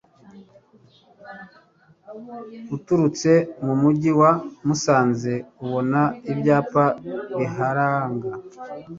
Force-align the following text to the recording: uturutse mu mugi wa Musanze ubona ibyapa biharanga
uturutse 2.75 3.31
mu 3.65 3.73
mugi 3.81 4.11
wa 4.19 4.31
Musanze 4.65 5.33
ubona 5.63 6.01
ibyapa 6.31 6.85
biharanga 7.37 8.29